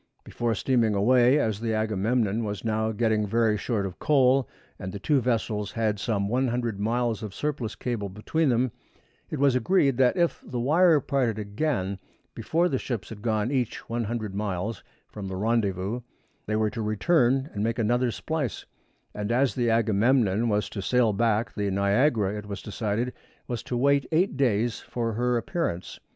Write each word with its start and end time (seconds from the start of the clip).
Before 0.23 0.55
steaming 0.55 0.95
away, 0.95 1.37
as 1.37 1.59
the 1.59 1.75
Agamemnon 1.75 2.43
was 2.43 2.65
now 2.65 2.91
getting 2.91 3.27
very 3.27 3.55
short 3.55 3.85
of 3.85 3.99
coal, 3.99 4.49
and 4.79 4.91
the 4.91 4.97
two 4.97 5.21
vessels 5.21 5.73
had 5.73 5.99
some 5.99 6.27
100 6.27 6.79
miles 6.79 7.21
of 7.21 7.35
surplus 7.35 7.75
cable 7.75 8.09
between 8.09 8.49
them, 8.49 8.71
it 9.29 9.37
was 9.37 9.53
agreed 9.55 9.97
that 9.97 10.17
if 10.17 10.43
the 10.43 10.59
wire 10.59 10.99
parted 11.01 11.37
again 11.37 11.99
before 12.33 12.67
the 12.67 12.79
ships 12.79 13.09
had 13.09 13.21
gone 13.21 13.51
each 13.51 13.87
100 13.87 14.33
miles 14.33 14.83
from 15.07 15.27
the 15.27 15.35
rendezvous 15.35 16.01
they 16.47 16.55
were 16.55 16.71
to 16.71 16.81
return 16.81 17.51
and 17.53 17.63
make 17.63 17.77
another 17.77 18.09
splice; 18.09 18.65
and 19.13 19.31
as 19.31 19.53
the 19.53 19.69
Agamemnon 19.69 20.49
was 20.49 20.67
to 20.67 20.81
sail 20.81 21.13
back, 21.13 21.53
the 21.53 21.69
Niagara, 21.69 22.35
it 22.35 22.47
was 22.47 22.63
decided, 22.63 23.13
was 23.47 23.61
to 23.61 23.77
wait 23.77 24.07
eight 24.11 24.35
days 24.35 24.79
for 24.79 25.13
her 25.13 25.37
appearance. 25.37 25.99